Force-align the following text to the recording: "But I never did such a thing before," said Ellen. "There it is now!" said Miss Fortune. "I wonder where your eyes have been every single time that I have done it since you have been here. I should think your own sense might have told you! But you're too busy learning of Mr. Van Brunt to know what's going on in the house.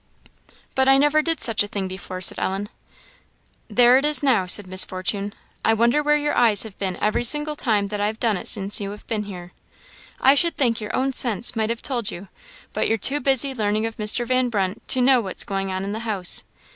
"But 0.73 0.87
I 0.87 0.97
never 0.97 1.21
did 1.21 1.39
such 1.39 1.61
a 1.61 1.67
thing 1.67 1.87
before," 1.87 2.21
said 2.21 2.39
Ellen. 2.39 2.69
"There 3.67 3.97
it 3.99 4.03
is 4.03 4.23
now!" 4.23 4.47
said 4.47 4.65
Miss 4.65 4.83
Fortune. 4.83 5.31
"I 5.63 5.75
wonder 5.75 6.01
where 6.01 6.17
your 6.17 6.33
eyes 6.33 6.63
have 6.63 6.75
been 6.79 6.95
every 6.99 7.23
single 7.23 7.55
time 7.55 7.85
that 7.89 8.01
I 8.01 8.07
have 8.07 8.19
done 8.19 8.35
it 8.35 8.47
since 8.47 8.81
you 8.81 8.89
have 8.89 9.05
been 9.05 9.25
here. 9.25 9.51
I 10.19 10.33
should 10.33 10.57
think 10.57 10.81
your 10.81 10.95
own 10.95 11.13
sense 11.13 11.55
might 11.55 11.69
have 11.69 11.83
told 11.83 12.09
you! 12.09 12.29
But 12.73 12.87
you're 12.87 12.97
too 12.97 13.19
busy 13.19 13.53
learning 13.53 13.85
of 13.85 13.97
Mr. 13.97 14.25
Van 14.25 14.49
Brunt 14.49 14.87
to 14.87 15.01
know 15.01 15.21
what's 15.21 15.43
going 15.43 15.71
on 15.71 15.83
in 15.83 15.91
the 15.91 15.99
house. 15.99 16.45